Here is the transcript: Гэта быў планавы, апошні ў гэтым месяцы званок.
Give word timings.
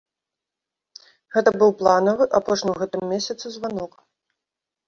Гэта 1.35 1.49
быў 1.63 1.71
планавы, 1.81 2.23
апошні 2.39 2.69
ў 2.73 2.85
гэтым 2.85 3.01
месяцы 3.15 3.45
званок. 3.59 3.91